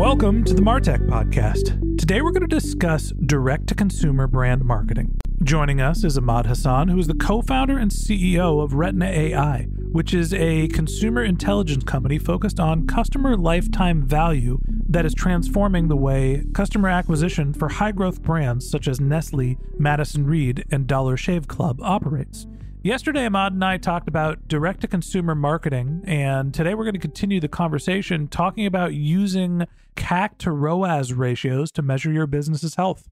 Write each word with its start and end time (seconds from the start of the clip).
Welcome 0.00 0.44
to 0.44 0.54
the 0.54 0.62
Martech 0.62 1.06
Podcast. 1.08 1.98
Today 1.98 2.22
we're 2.22 2.30
going 2.30 2.48
to 2.48 2.58
discuss 2.58 3.12
direct 3.26 3.66
to 3.66 3.74
consumer 3.74 4.26
brand 4.26 4.64
marketing. 4.64 5.18
Joining 5.42 5.82
us 5.82 6.04
is 6.04 6.16
Emad 6.18 6.46
Hasan, 6.46 6.88
who 6.88 6.98
is 6.98 7.06
the 7.06 7.12
co 7.12 7.42
founder 7.42 7.76
and 7.76 7.90
CEO 7.90 8.64
of 8.64 8.72
Retina 8.72 9.04
AI, 9.04 9.64
which 9.92 10.14
is 10.14 10.32
a 10.32 10.68
consumer 10.68 11.22
intelligence 11.22 11.84
company 11.84 12.18
focused 12.18 12.58
on 12.58 12.86
customer 12.86 13.36
lifetime 13.36 14.02
value 14.02 14.58
that 14.88 15.04
is 15.04 15.12
transforming 15.12 15.88
the 15.88 15.96
way 15.96 16.44
customer 16.54 16.88
acquisition 16.88 17.52
for 17.52 17.68
high 17.68 17.92
growth 17.92 18.22
brands 18.22 18.66
such 18.70 18.88
as 18.88 19.02
Nestle, 19.02 19.58
Madison 19.78 20.24
Reed, 20.24 20.64
and 20.70 20.86
Dollar 20.86 21.18
Shave 21.18 21.46
Club 21.46 21.78
operates. 21.82 22.46
Yesterday, 22.82 23.28
Emad 23.28 23.48
and 23.48 23.62
I 23.62 23.76
talked 23.76 24.08
about 24.08 24.48
direct 24.48 24.80
to 24.80 24.88
consumer 24.88 25.34
marketing, 25.34 26.02
and 26.06 26.54
today 26.54 26.72
we're 26.74 26.84
going 26.84 26.94
to 26.94 26.98
continue 26.98 27.38
the 27.38 27.46
conversation 27.46 28.26
talking 28.26 28.64
about 28.64 28.94
using 28.94 29.66
CAC 29.96 30.38
to 30.38 30.50
ROAS 30.50 31.12
ratios 31.12 31.70
to 31.72 31.82
measure 31.82 32.10
your 32.10 32.26
business's 32.26 32.76
health. 32.76 33.10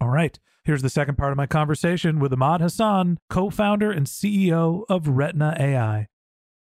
All 0.00 0.10
right, 0.10 0.38
here's 0.62 0.82
the 0.82 0.88
second 0.88 1.18
part 1.18 1.32
of 1.32 1.36
my 1.36 1.46
conversation 1.46 2.20
with 2.20 2.30
Emad 2.30 2.60
Hasan, 2.60 3.18
co 3.28 3.50
founder 3.50 3.90
and 3.90 4.06
CEO 4.06 4.84
of 4.88 5.08
Retina 5.08 5.56
AI. 5.58 6.06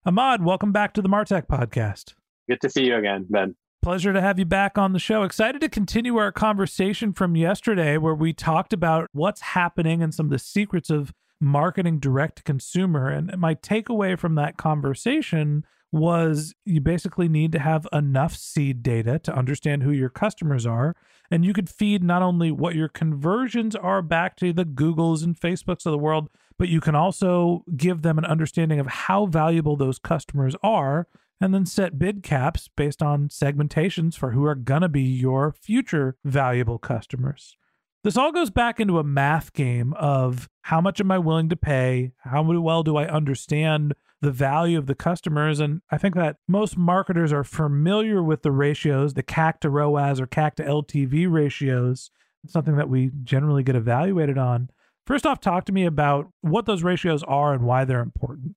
Emad, 0.03 0.43
welcome 0.43 0.71
back 0.71 0.95
to 0.95 1.03
the 1.03 1.09
Martech 1.09 1.45
podcast. 1.45 2.15
Good 2.49 2.61
to 2.61 2.69
see 2.71 2.85
you 2.87 2.95
again, 2.95 3.27
Ben. 3.29 3.55
Pleasure 3.83 4.11
to 4.11 4.21
have 4.21 4.39
you 4.39 4.45
back 4.45 4.79
on 4.79 4.93
the 4.93 4.97
show. 4.97 5.21
Excited 5.21 5.61
to 5.61 5.69
continue 5.69 6.17
our 6.17 6.31
conversation 6.31 7.13
from 7.13 7.35
yesterday, 7.35 7.99
where 7.99 8.15
we 8.15 8.33
talked 8.33 8.73
about 8.73 9.07
what's 9.11 9.41
happening 9.41 10.01
and 10.01 10.15
some 10.15 10.25
of 10.25 10.31
the 10.31 10.39
secrets 10.39 10.89
of 10.89 11.13
marketing 11.43 11.99
direct 11.99 12.37
to 12.37 12.43
consumer. 12.43 13.09
And 13.09 13.37
my 13.37 13.55
takeaway 13.55 14.17
from 14.17 14.35
that 14.35 14.57
conversation 14.57 15.65
was 15.91 16.55
you 16.65 16.81
basically 16.81 17.29
need 17.29 17.51
to 17.51 17.59
have 17.59 17.87
enough 17.93 18.35
seed 18.35 18.81
data 18.81 19.19
to 19.19 19.35
understand 19.35 19.83
who 19.83 19.91
your 19.91 20.09
customers 20.09 20.65
are. 20.65 20.95
And 21.29 21.45
you 21.45 21.53
could 21.53 21.69
feed 21.69 22.03
not 22.03 22.23
only 22.23 22.51
what 22.51 22.75
your 22.75 22.87
conversions 22.87 23.75
are 23.75 24.01
back 24.01 24.35
to 24.37 24.53
the 24.53 24.65
Googles 24.65 25.23
and 25.23 25.39
Facebooks 25.39 25.85
of 25.85 25.91
the 25.91 25.97
world, 25.97 26.29
but 26.57 26.69
you 26.69 26.81
can 26.81 26.95
also 26.95 27.63
give 27.75 28.01
them 28.01 28.17
an 28.17 28.25
understanding 28.25 28.79
of 28.79 28.87
how 28.87 29.27
valuable 29.27 29.75
those 29.75 29.99
customers 29.99 30.55
are 30.63 31.07
and 31.39 31.53
then 31.53 31.65
set 31.65 31.99
bid 31.99 32.23
caps 32.23 32.69
based 32.75 33.03
on 33.03 33.27
segmentations 33.27 34.15
for 34.15 34.31
who 34.31 34.45
are 34.45 34.55
going 34.55 34.81
to 34.81 34.89
be 34.89 35.01
your 35.01 35.51
future 35.51 36.15
valuable 36.23 36.77
customers. 36.77 37.57
This 38.03 38.17
all 38.17 38.33
goes 38.33 38.49
back 38.49 38.81
into 38.81 38.99
a 38.99 39.03
math 39.03 39.53
game 39.53 39.93
of 39.93 40.49
how 40.63 40.81
much 40.81 40.99
am 40.99 41.09
I 41.09 41.19
willing 41.19 41.47
to 41.47 41.55
pay? 41.55 42.11
How 42.19 42.43
well 42.43 42.83
do 42.83 42.97
I 42.97 43.07
understand 43.07 43.93
the 44.19 44.29
value 44.29 44.77
of 44.77 44.87
the 44.87 44.95
customers? 44.95 45.61
And 45.61 45.81
I 45.89 45.97
think 45.97 46.15
that 46.15 46.35
most 46.45 46.77
marketers 46.77 47.31
are 47.31 47.45
familiar 47.45 48.21
with 48.21 48.41
the 48.41 48.51
ratios, 48.51 49.13
the 49.13 49.23
CAC 49.23 49.61
to 49.61 49.69
ROAS 49.69 50.19
or 50.19 50.27
CAC 50.27 50.55
to 50.55 50.63
LTV 50.65 51.31
ratios. 51.31 52.11
It's 52.43 52.51
something 52.51 52.75
that 52.75 52.89
we 52.89 53.11
generally 53.23 53.63
get 53.63 53.77
evaluated 53.77 54.37
on. 54.37 54.69
First 55.07 55.25
off, 55.25 55.39
talk 55.39 55.63
to 55.65 55.71
me 55.71 55.85
about 55.85 56.29
what 56.41 56.65
those 56.65 56.83
ratios 56.83 57.23
are 57.23 57.53
and 57.53 57.63
why 57.63 57.85
they're 57.85 58.01
important. 58.01 58.55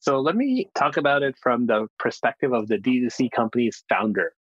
So 0.00 0.20
let 0.20 0.36
me 0.36 0.68
talk 0.74 0.98
about 0.98 1.22
it 1.22 1.36
from 1.42 1.64
the 1.66 1.88
perspective 1.98 2.52
of 2.52 2.68
the 2.68 2.76
D2C 2.76 3.30
company's 3.30 3.82
founder. 3.88 4.34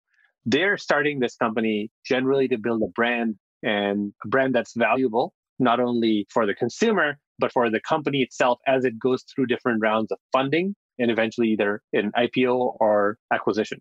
They're 0.47 0.79
starting 0.79 1.21
this 1.21 1.37
company 1.37 1.93
generally 2.05 2.49
to 2.49 2.59
build 2.59 2.83
a 2.83 2.89
brand 2.89 3.37
and 3.63 4.13
a 4.25 4.29
brand 4.29 4.55
that's 4.55 4.75
valuable, 4.77 5.35
not 5.59 5.81
only 5.81 6.27
for 6.31 6.47
the 6.47 6.55
consumer, 6.55 7.19
but 7.39 7.53
for 7.53 7.71
the 7.71 7.81
company 7.81 8.23
itself 8.23 8.59
as 8.67 8.85
it 8.85 8.99
goes 8.99 9.25
through 9.25 9.47
different 9.47 9.81
rounds 9.83 10.13
of 10.13 10.19
funding 10.33 10.75
and 10.99 11.11
eventually 11.11 11.49
either 11.49 11.83
an 11.93 12.13
IPO 12.17 12.77
or 12.81 13.19
acquisition. 13.33 13.81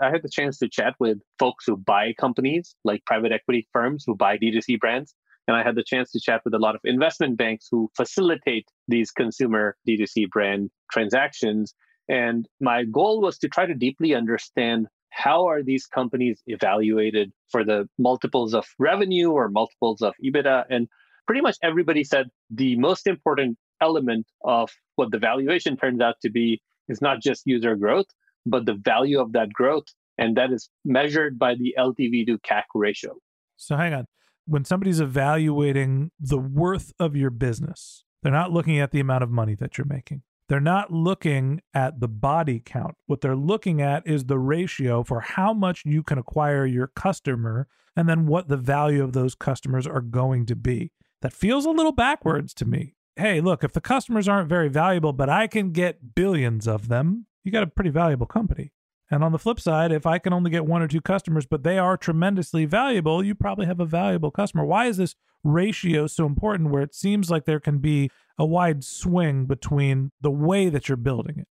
I 0.00 0.10
had 0.10 0.22
the 0.22 0.30
chance 0.30 0.58
to 0.58 0.68
chat 0.68 0.94
with 0.98 1.18
folks 1.38 1.64
who 1.66 1.76
buy 1.76 2.14
companies 2.18 2.74
like 2.84 3.04
private 3.04 3.32
equity 3.32 3.68
firms 3.72 4.04
who 4.06 4.14
buy 4.16 4.38
D2C 4.38 4.80
brands. 4.80 5.14
And 5.46 5.56
I 5.56 5.62
had 5.62 5.74
the 5.74 5.84
chance 5.84 6.10
to 6.12 6.20
chat 6.20 6.42
with 6.44 6.54
a 6.54 6.58
lot 6.58 6.74
of 6.74 6.80
investment 6.84 7.36
banks 7.36 7.66
who 7.70 7.90
facilitate 7.96 8.66
these 8.88 9.10
consumer 9.10 9.76
D2C 9.88 10.30
brand 10.30 10.70
transactions. 10.90 11.74
And 12.08 12.46
my 12.60 12.84
goal 12.84 13.20
was 13.20 13.38
to 13.38 13.48
try 13.48 13.66
to 13.66 13.74
deeply 13.74 14.14
understand 14.14 14.86
how 15.10 15.46
are 15.48 15.62
these 15.62 15.86
companies 15.86 16.42
evaluated 16.46 17.32
for 17.48 17.64
the 17.64 17.88
multiples 17.98 18.54
of 18.54 18.66
revenue 18.78 19.30
or 19.30 19.48
multiples 19.48 20.02
of 20.02 20.14
EBITDA? 20.24 20.64
And 20.70 20.88
pretty 21.26 21.42
much 21.42 21.56
everybody 21.62 22.04
said 22.04 22.28
the 22.50 22.76
most 22.76 23.06
important 23.06 23.58
element 23.80 24.26
of 24.44 24.70
what 24.96 25.10
the 25.10 25.18
valuation 25.18 25.76
turns 25.76 26.00
out 26.00 26.16
to 26.22 26.30
be 26.30 26.60
is 26.88 27.00
not 27.00 27.20
just 27.20 27.42
user 27.46 27.76
growth, 27.76 28.06
but 28.46 28.66
the 28.66 28.74
value 28.74 29.20
of 29.20 29.32
that 29.32 29.52
growth. 29.52 29.86
And 30.18 30.36
that 30.36 30.52
is 30.52 30.68
measured 30.84 31.38
by 31.38 31.54
the 31.54 31.74
LTV 31.78 32.26
to 32.26 32.38
CAC 32.38 32.64
ratio. 32.74 33.16
So 33.56 33.76
hang 33.76 33.94
on. 33.94 34.06
When 34.46 34.64
somebody's 34.64 35.00
evaluating 35.00 36.10
the 36.18 36.38
worth 36.38 36.92
of 36.98 37.16
your 37.16 37.30
business, 37.30 38.04
they're 38.22 38.32
not 38.32 38.52
looking 38.52 38.78
at 38.78 38.90
the 38.90 39.00
amount 39.00 39.22
of 39.22 39.30
money 39.30 39.54
that 39.54 39.78
you're 39.78 39.86
making. 39.86 40.22
They're 40.50 40.58
not 40.58 40.92
looking 40.92 41.62
at 41.72 42.00
the 42.00 42.08
body 42.08 42.60
count. 42.62 42.96
What 43.06 43.20
they're 43.20 43.36
looking 43.36 43.80
at 43.80 44.04
is 44.04 44.24
the 44.24 44.36
ratio 44.36 45.04
for 45.04 45.20
how 45.20 45.54
much 45.54 45.84
you 45.84 46.02
can 46.02 46.18
acquire 46.18 46.66
your 46.66 46.88
customer 46.88 47.68
and 47.94 48.08
then 48.08 48.26
what 48.26 48.48
the 48.48 48.56
value 48.56 49.04
of 49.04 49.12
those 49.12 49.36
customers 49.36 49.86
are 49.86 50.00
going 50.00 50.46
to 50.46 50.56
be. 50.56 50.90
That 51.22 51.32
feels 51.32 51.66
a 51.66 51.70
little 51.70 51.92
backwards 51.92 52.52
to 52.54 52.64
me. 52.64 52.96
Hey, 53.14 53.40
look, 53.40 53.62
if 53.62 53.72
the 53.72 53.80
customers 53.80 54.26
aren't 54.26 54.48
very 54.48 54.68
valuable, 54.68 55.12
but 55.12 55.28
I 55.28 55.46
can 55.46 55.70
get 55.70 56.16
billions 56.16 56.66
of 56.66 56.88
them, 56.88 57.26
you 57.44 57.52
got 57.52 57.62
a 57.62 57.68
pretty 57.68 57.90
valuable 57.90 58.26
company. 58.26 58.72
And 59.10 59.24
on 59.24 59.32
the 59.32 59.38
flip 59.38 59.58
side, 59.58 59.90
if 59.90 60.06
I 60.06 60.18
can 60.18 60.32
only 60.32 60.50
get 60.50 60.66
one 60.66 60.82
or 60.82 60.88
two 60.88 61.00
customers, 61.00 61.44
but 61.44 61.64
they 61.64 61.78
are 61.78 61.96
tremendously 61.96 62.64
valuable, 62.64 63.24
you 63.24 63.34
probably 63.34 63.66
have 63.66 63.80
a 63.80 63.84
valuable 63.84 64.30
customer. 64.30 64.64
Why 64.64 64.86
is 64.86 64.98
this 64.98 65.16
ratio 65.42 66.06
so 66.06 66.26
important 66.26 66.70
where 66.70 66.82
it 66.82 66.94
seems 66.94 67.28
like 67.28 67.44
there 67.44 67.58
can 67.58 67.78
be 67.78 68.10
a 68.38 68.46
wide 68.46 68.84
swing 68.84 69.46
between 69.46 70.12
the 70.20 70.30
way 70.30 70.68
that 70.68 70.88
you're 70.88 70.96
building 70.96 71.38
it? 71.38 71.48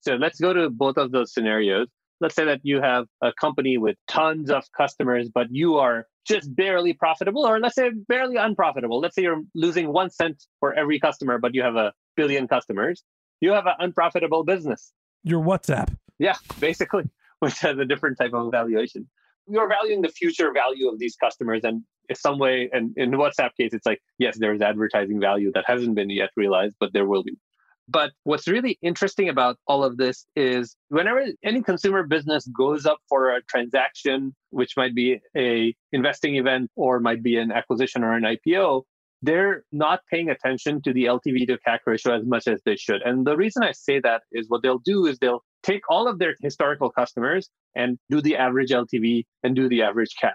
So 0.00 0.14
let's 0.14 0.40
go 0.40 0.52
to 0.52 0.70
both 0.70 0.96
of 0.96 1.12
those 1.12 1.34
scenarios. 1.34 1.88
Let's 2.20 2.34
say 2.34 2.44
that 2.44 2.60
you 2.62 2.80
have 2.80 3.06
a 3.20 3.32
company 3.38 3.78
with 3.78 3.96
tons 4.08 4.50
of 4.50 4.64
customers, 4.76 5.28
but 5.28 5.48
you 5.50 5.76
are 5.76 6.06
just 6.26 6.54
barely 6.54 6.92
profitable, 6.92 7.44
or 7.44 7.60
let's 7.60 7.74
say 7.74 7.90
barely 8.08 8.36
unprofitable. 8.36 9.00
Let's 9.00 9.16
say 9.16 9.22
you're 9.22 9.42
losing 9.54 9.92
one 9.92 10.08
cent 10.08 10.42
for 10.60 10.72
every 10.72 10.98
customer, 10.98 11.38
but 11.38 11.54
you 11.54 11.62
have 11.62 11.76
a 11.76 11.92
billion 12.16 12.48
customers. 12.48 13.02
You 13.40 13.52
have 13.52 13.66
an 13.66 13.74
unprofitable 13.80 14.44
business. 14.44 14.92
Your 15.24 15.42
WhatsApp. 15.44 15.96
Yeah, 16.22 16.36
basically, 16.60 17.04
which 17.40 17.58
has 17.58 17.76
a 17.78 17.84
different 17.84 18.16
type 18.18 18.32
of 18.32 18.50
valuation. 18.52 19.08
You're 19.48 19.68
valuing 19.68 20.02
the 20.02 20.08
future 20.08 20.52
value 20.52 20.88
of 20.88 21.00
these 21.00 21.16
customers, 21.16 21.62
and 21.64 21.82
in 22.08 22.14
some 22.16 22.38
way. 22.38 22.70
And 22.72 22.92
in 22.96 23.10
WhatsApp 23.12 23.50
case, 23.58 23.72
it's 23.72 23.86
like, 23.86 24.00
yes, 24.18 24.36
there's 24.38 24.60
advertising 24.60 25.20
value 25.20 25.50
that 25.54 25.64
hasn't 25.66 25.94
been 25.94 26.10
yet 26.10 26.30
realized, 26.36 26.76
but 26.78 26.92
there 26.92 27.06
will 27.06 27.24
be. 27.24 27.36
But 27.88 28.12
what's 28.22 28.46
really 28.46 28.78
interesting 28.80 29.28
about 29.28 29.56
all 29.66 29.82
of 29.82 29.96
this 29.96 30.24
is 30.36 30.76
whenever 30.88 31.26
any 31.42 31.62
consumer 31.62 32.04
business 32.04 32.46
goes 32.56 32.86
up 32.86 32.98
for 33.08 33.30
a 33.30 33.42
transaction, 33.42 34.34
which 34.50 34.76
might 34.76 34.94
be 34.94 35.20
a 35.36 35.74
investing 35.90 36.36
event 36.36 36.70
or 36.76 37.00
might 37.00 37.22
be 37.22 37.36
an 37.36 37.50
acquisition 37.50 38.04
or 38.04 38.12
an 38.12 38.22
IPO, 38.22 38.82
they're 39.22 39.64
not 39.72 40.00
paying 40.10 40.30
attention 40.30 40.80
to 40.82 40.92
the 40.92 41.04
LTV 41.04 41.46
to 41.48 41.58
CAC 41.66 41.80
ratio 41.86 42.16
as 42.16 42.24
much 42.24 42.46
as 42.46 42.60
they 42.64 42.76
should. 42.76 43.02
And 43.02 43.26
the 43.26 43.36
reason 43.36 43.62
I 43.62 43.72
say 43.72 44.00
that 44.00 44.22
is 44.32 44.46
what 44.48 44.62
they'll 44.62 44.78
do 44.78 45.06
is 45.06 45.18
they'll 45.18 45.44
take 45.62 45.82
all 45.88 46.08
of 46.08 46.18
their 46.18 46.36
historical 46.40 46.90
customers 46.90 47.48
and 47.74 47.98
do 48.10 48.20
the 48.20 48.36
average 48.36 48.70
LTV 48.70 49.24
and 49.42 49.56
do 49.56 49.68
the 49.68 49.82
average 49.82 50.14
CAC. 50.22 50.34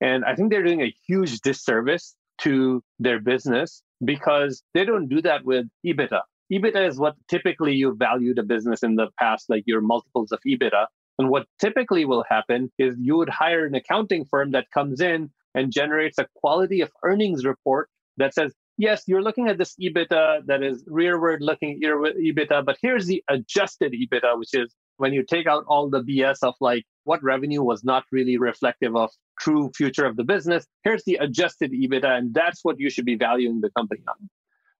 And 0.00 0.24
I 0.24 0.34
think 0.34 0.50
they're 0.50 0.62
doing 0.62 0.82
a 0.82 0.94
huge 1.06 1.40
disservice 1.40 2.14
to 2.42 2.82
their 2.98 3.18
business 3.18 3.82
because 4.04 4.62
they 4.74 4.84
don't 4.84 5.08
do 5.08 5.22
that 5.22 5.44
with 5.44 5.66
EBITDA. 5.84 6.20
EBITDA 6.52 6.88
is 6.88 6.98
what 6.98 7.14
typically 7.28 7.74
you 7.74 7.94
valued 7.96 8.38
a 8.38 8.42
business 8.42 8.82
in 8.82 8.96
the 8.96 9.08
past, 9.18 9.48
like 9.48 9.64
your 9.66 9.80
multiples 9.80 10.32
of 10.32 10.38
EBITDA. 10.46 10.86
And 11.18 11.30
what 11.30 11.46
typically 11.58 12.04
will 12.04 12.24
happen 12.28 12.70
is 12.78 12.94
you 13.00 13.16
would 13.16 13.30
hire 13.30 13.64
an 13.64 13.74
accounting 13.74 14.26
firm 14.26 14.50
that 14.52 14.70
comes 14.72 15.00
in 15.00 15.30
and 15.54 15.72
generates 15.72 16.18
a 16.18 16.28
quality 16.36 16.82
of 16.82 16.90
earnings 17.02 17.44
report 17.44 17.88
that 18.18 18.34
says, 18.34 18.52
yes, 18.78 19.04
you're 19.06 19.22
looking 19.22 19.48
at 19.48 19.58
this 19.58 19.74
EBITDA 19.80 20.46
that 20.46 20.62
is 20.62 20.84
rearward 20.86 21.42
looking 21.42 21.80
EBITDA, 21.80 22.64
but 22.64 22.76
here's 22.80 23.06
the 23.06 23.22
adjusted 23.28 23.92
EBITDA, 23.92 24.38
which 24.38 24.54
is 24.54 24.74
when 24.98 25.12
you 25.12 25.22
take 25.22 25.46
out 25.46 25.64
all 25.66 25.90
the 25.90 26.02
BS 26.02 26.38
of 26.42 26.54
like 26.60 26.84
what 27.04 27.22
revenue 27.22 27.62
was 27.62 27.84
not 27.84 28.04
really 28.12 28.38
reflective 28.38 28.96
of 28.96 29.10
true 29.38 29.70
future 29.76 30.06
of 30.06 30.16
the 30.16 30.24
business. 30.24 30.66
Here's 30.84 31.04
the 31.04 31.16
adjusted 31.16 31.72
EBITDA, 31.72 32.18
and 32.18 32.34
that's 32.34 32.60
what 32.62 32.78
you 32.78 32.90
should 32.90 33.04
be 33.04 33.16
valuing 33.16 33.60
the 33.60 33.70
company 33.70 34.02
on. 34.08 34.28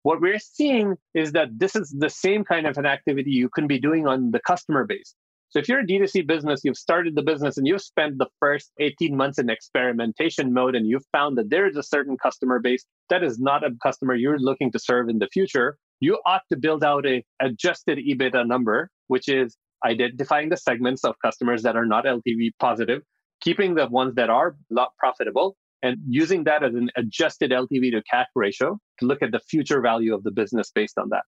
What 0.02 0.20
we're 0.20 0.38
seeing 0.38 0.96
is 1.14 1.32
that 1.32 1.48
this 1.58 1.74
is 1.74 1.94
the 1.98 2.08
same 2.08 2.44
kind 2.44 2.66
of 2.66 2.78
an 2.78 2.86
activity 2.86 3.30
you 3.32 3.48
can 3.48 3.66
be 3.66 3.78
doing 3.78 4.06
on 4.06 4.30
the 4.30 4.38
customer 4.38 4.84
base. 4.84 5.14
So 5.50 5.60
if 5.60 5.68
you're 5.68 5.80
a 5.80 5.86
D2C 5.86 6.26
business, 6.26 6.62
you've 6.64 6.76
started 6.76 7.14
the 7.14 7.22
business 7.22 7.56
and 7.56 7.66
you've 7.66 7.82
spent 7.82 8.18
the 8.18 8.26
first 8.40 8.72
18 8.80 9.16
months 9.16 9.38
in 9.38 9.48
experimentation 9.48 10.52
mode 10.52 10.74
and 10.74 10.86
you've 10.86 11.06
found 11.12 11.38
that 11.38 11.50
there 11.50 11.68
is 11.68 11.76
a 11.76 11.82
certain 11.82 12.16
customer 12.16 12.58
base 12.58 12.84
that 13.10 13.22
is 13.22 13.38
not 13.38 13.64
a 13.64 13.70
customer 13.82 14.14
you're 14.14 14.38
looking 14.38 14.72
to 14.72 14.78
serve 14.78 15.08
in 15.08 15.18
the 15.18 15.28
future, 15.32 15.78
you 16.00 16.18
ought 16.26 16.42
to 16.50 16.56
build 16.56 16.84
out 16.84 17.06
a 17.06 17.24
adjusted 17.40 17.98
EBITDA 17.98 18.46
number, 18.46 18.90
which 19.06 19.28
is 19.28 19.56
identifying 19.84 20.48
the 20.48 20.56
segments 20.56 21.04
of 21.04 21.14
customers 21.24 21.62
that 21.62 21.76
are 21.76 21.86
not 21.86 22.04
LTV 22.04 22.50
positive, 22.58 23.02
keeping 23.40 23.74
the 23.74 23.86
ones 23.86 24.14
that 24.16 24.30
are 24.30 24.56
not 24.68 24.90
profitable, 24.98 25.56
and 25.82 25.98
using 26.08 26.44
that 26.44 26.64
as 26.64 26.74
an 26.74 26.90
adjusted 26.96 27.50
LTV 27.50 27.92
to 27.92 28.02
CAC 28.12 28.26
ratio 28.34 28.78
to 28.98 29.06
look 29.06 29.22
at 29.22 29.30
the 29.30 29.40
future 29.40 29.80
value 29.80 30.14
of 30.14 30.24
the 30.24 30.30
business 30.30 30.70
based 30.74 30.98
on 30.98 31.10
that. 31.10 31.22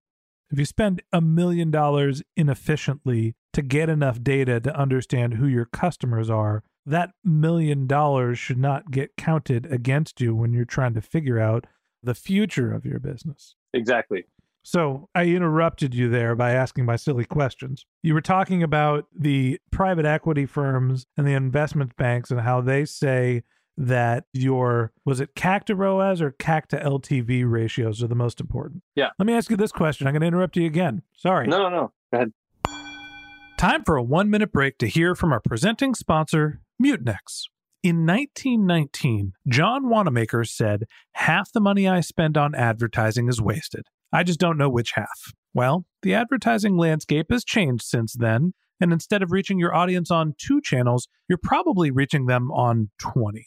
If 0.50 0.58
you 0.58 0.64
spend 0.64 1.02
a 1.12 1.20
million 1.20 1.70
dollars 1.70 2.22
inefficiently 2.36 3.34
to 3.52 3.62
get 3.62 3.88
enough 3.88 4.22
data 4.22 4.60
to 4.60 4.76
understand 4.76 5.34
who 5.34 5.46
your 5.46 5.66
customers 5.66 6.30
are, 6.30 6.62
that 6.86 7.10
million 7.22 7.86
dollars 7.86 8.38
should 8.38 8.58
not 8.58 8.90
get 8.90 9.16
counted 9.16 9.70
against 9.70 10.20
you 10.20 10.34
when 10.34 10.52
you're 10.52 10.64
trying 10.64 10.94
to 10.94 11.02
figure 11.02 11.38
out 11.38 11.66
the 12.02 12.14
future 12.14 12.72
of 12.72 12.86
your 12.86 12.98
business. 12.98 13.56
Exactly. 13.74 14.24
So 14.62 15.08
I 15.14 15.26
interrupted 15.26 15.94
you 15.94 16.08
there 16.08 16.34
by 16.34 16.52
asking 16.52 16.84
my 16.84 16.96
silly 16.96 17.24
questions. 17.24 17.84
You 18.02 18.14
were 18.14 18.20
talking 18.20 18.62
about 18.62 19.06
the 19.18 19.58
private 19.70 20.06
equity 20.06 20.46
firms 20.46 21.06
and 21.16 21.26
the 21.26 21.34
investment 21.34 21.96
banks 21.96 22.30
and 22.30 22.40
how 22.40 22.60
they 22.60 22.84
say 22.84 23.42
that 23.78 24.24
your 24.32 24.92
was 25.04 25.20
it 25.20 25.34
CAC 25.36 25.64
to 25.64 25.76
ROAS 25.76 26.20
or 26.20 26.32
CAC 26.32 26.66
to 26.66 26.80
LTV 26.80 27.48
ratios 27.48 28.02
are 28.02 28.08
the 28.08 28.14
most 28.14 28.40
important. 28.40 28.82
Yeah. 28.96 29.10
Let 29.18 29.26
me 29.26 29.34
ask 29.34 29.50
you 29.50 29.56
this 29.56 29.72
question. 29.72 30.06
I'm 30.06 30.12
going 30.12 30.22
to 30.22 30.26
interrupt 30.26 30.56
you 30.56 30.66
again. 30.66 31.02
Sorry. 31.16 31.46
No, 31.46 31.62
no, 31.62 31.68
no. 31.68 31.92
Go 32.12 32.18
ahead. 32.18 32.32
Time 33.56 33.84
for 33.84 33.96
a 33.96 34.02
one 34.02 34.30
minute 34.30 34.52
break 34.52 34.78
to 34.78 34.88
hear 34.88 35.14
from 35.14 35.32
our 35.32 35.40
presenting 35.40 35.94
sponsor, 35.94 36.60
Mutinex. 36.82 37.44
In 37.82 38.04
1919, 38.04 39.34
John 39.46 39.88
Wanamaker 39.88 40.44
said, 40.44 40.84
Half 41.12 41.52
the 41.52 41.60
money 41.60 41.88
I 41.88 42.00
spend 42.00 42.36
on 42.36 42.56
advertising 42.56 43.28
is 43.28 43.40
wasted. 43.40 43.86
I 44.12 44.24
just 44.24 44.40
don't 44.40 44.58
know 44.58 44.68
which 44.68 44.92
half. 44.92 45.32
Well, 45.54 45.86
the 46.02 46.14
advertising 46.14 46.76
landscape 46.76 47.26
has 47.30 47.44
changed 47.44 47.84
since 47.84 48.14
then, 48.14 48.54
and 48.80 48.92
instead 48.92 49.22
of 49.22 49.30
reaching 49.30 49.60
your 49.60 49.74
audience 49.74 50.10
on 50.10 50.34
two 50.38 50.60
channels, 50.60 51.06
you're 51.28 51.38
probably 51.40 51.92
reaching 51.92 52.26
them 52.26 52.50
on 52.50 52.90
20. 52.98 53.46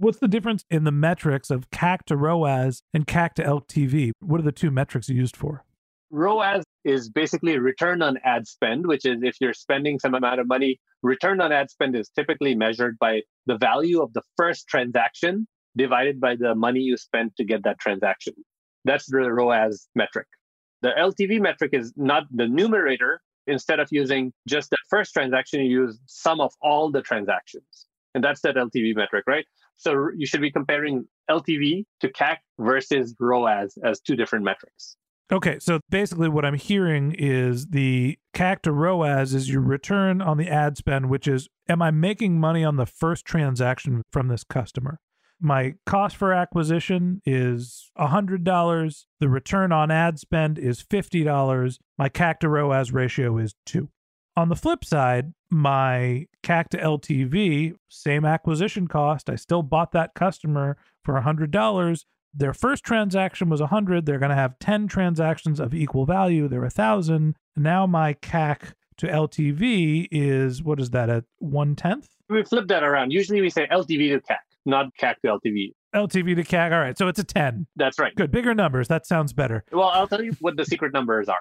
What's 0.00 0.16
the 0.16 0.28
difference 0.28 0.64
in 0.70 0.84
the 0.84 0.92
metrics 0.92 1.50
of 1.50 1.68
CAC 1.68 2.04
to 2.06 2.16
ROAS 2.16 2.82
and 2.94 3.06
CAC 3.06 3.34
to 3.34 3.44
LTV? 3.44 4.12
What 4.20 4.40
are 4.40 4.42
the 4.42 4.50
two 4.50 4.70
metrics 4.70 5.10
used 5.10 5.36
for? 5.36 5.62
ROAS 6.10 6.64
is 6.86 7.10
basically 7.10 7.58
return 7.58 8.00
on 8.00 8.16
ad 8.24 8.48
spend, 8.48 8.86
which 8.86 9.04
is 9.04 9.18
if 9.22 9.36
you're 9.42 9.52
spending 9.52 9.98
some 9.98 10.14
amount 10.14 10.40
of 10.40 10.48
money, 10.48 10.80
return 11.02 11.42
on 11.42 11.52
ad 11.52 11.70
spend 11.70 11.94
is 11.94 12.08
typically 12.16 12.54
measured 12.54 12.98
by 12.98 13.20
the 13.44 13.58
value 13.58 14.00
of 14.00 14.10
the 14.14 14.22
first 14.38 14.66
transaction 14.68 15.46
divided 15.76 16.18
by 16.18 16.34
the 16.34 16.54
money 16.54 16.80
you 16.80 16.96
spent 16.96 17.36
to 17.36 17.44
get 17.44 17.62
that 17.64 17.78
transaction. 17.78 18.32
That's 18.86 19.04
the 19.04 19.18
ROAS 19.18 19.86
metric. 19.94 20.28
The 20.80 20.92
LTV 20.98 21.42
metric 21.42 21.74
is 21.74 21.92
not 21.94 22.22
the 22.30 22.48
numerator. 22.48 23.20
Instead 23.46 23.80
of 23.80 23.88
using 23.90 24.32
just 24.48 24.70
the 24.70 24.78
first 24.88 25.12
transaction, 25.12 25.60
you 25.60 25.82
use 25.82 25.98
sum 26.06 26.40
of 26.40 26.54
all 26.62 26.90
the 26.90 27.02
transactions. 27.02 27.86
And 28.14 28.24
that's 28.24 28.40
that 28.40 28.56
LTV 28.56 28.96
metric, 28.96 29.24
right? 29.26 29.44
So 29.80 30.10
you 30.14 30.26
should 30.26 30.42
be 30.42 30.52
comparing 30.52 31.08
LTV 31.30 31.86
to 32.00 32.08
CAC 32.08 32.36
versus 32.58 33.14
ROAS 33.18 33.78
as 33.82 33.98
two 34.00 34.14
different 34.14 34.44
metrics. 34.44 34.96
Okay, 35.32 35.58
so 35.58 35.80
basically 35.88 36.28
what 36.28 36.44
I'm 36.44 36.54
hearing 36.54 37.14
is 37.16 37.68
the 37.68 38.18
CAC 38.34 38.60
to 38.62 38.72
ROAS 38.72 39.32
is 39.32 39.48
your 39.48 39.62
return 39.62 40.20
on 40.20 40.36
the 40.36 40.48
ad 40.48 40.76
spend, 40.76 41.08
which 41.08 41.26
is 41.26 41.48
am 41.66 41.80
I 41.80 41.90
making 41.90 42.38
money 42.38 42.62
on 42.62 42.76
the 42.76 42.84
first 42.84 43.24
transaction 43.24 44.02
from 44.12 44.28
this 44.28 44.44
customer? 44.44 44.98
My 45.40 45.76
cost 45.86 46.16
for 46.16 46.34
acquisition 46.34 47.22
is 47.24 47.90
$100. 47.98 49.04
The 49.18 49.28
return 49.30 49.72
on 49.72 49.90
ad 49.90 50.18
spend 50.18 50.58
is 50.58 50.82
$50. 50.82 51.78
My 51.96 52.10
CAC 52.10 52.40
to 52.40 52.50
ROAS 52.50 52.92
ratio 52.92 53.38
is 53.38 53.54
2. 53.64 53.88
On 54.40 54.48
the 54.48 54.56
flip 54.56 54.86
side, 54.86 55.34
my 55.50 56.26
CAC 56.42 56.68
to 56.68 56.78
LTV, 56.78 57.74
same 57.90 58.24
acquisition 58.24 58.88
cost, 58.88 59.28
I 59.28 59.34
still 59.34 59.62
bought 59.62 59.92
that 59.92 60.14
customer 60.14 60.78
for 61.04 61.20
$100, 61.20 62.04
their 62.32 62.54
first 62.54 62.82
transaction 62.82 63.50
was 63.50 63.60
100, 63.60 64.06
they're 64.06 64.18
going 64.18 64.30
to 64.30 64.34
have 64.34 64.58
10 64.58 64.88
transactions 64.88 65.60
of 65.60 65.74
equal 65.74 66.06
value. 66.06 66.48
They're 66.48 66.62
1,000. 66.62 67.36
Now 67.54 67.86
my 67.86 68.14
CAC 68.14 68.72
to 68.96 69.08
LTV 69.08 70.08
is 70.10 70.62
what 70.62 70.80
is 70.80 70.88
that 70.88 71.10
at 71.10 71.24
one 71.38 71.76
tenth? 71.76 72.08
We 72.30 72.42
flip 72.42 72.66
that 72.68 72.82
around. 72.82 73.10
Usually 73.10 73.42
we 73.42 73.50
say 73.50 73.66
LTV 73.70 74.08
to 74.08 74.20
CAC, 74.20 74.38
not 74.64 74.86
CAC 74.98 75.16
to 75.20 75.38
LTV. 75.38 75.72
LTV 75.94 76.36
to 76.36 76.44
CAC. 76.44 76.72
All 76.72 76.80
right, 76.80 76.96
so 76.96 77.08
it's 77.08 77.18
a 77.18 77.24
10. 77.24 77.66
That's 77.76 77.98
right. 77.98 78.14
Good, 78.14 78.30
bigger 78.30 78.54
numbers. 78.54 78.88
That 78.88 79.06
sounds 79.06 79.34
better. 79.34 79.64
Well, 79.70 79.88
I'll 79.88 80.08
tell 80.08 80.24
you 80.24 80.32
what 80.40 80.56
the 80.56 80.64
secret 80.64 80.94
numbers 80.94 81.28
are. 81.28 81.40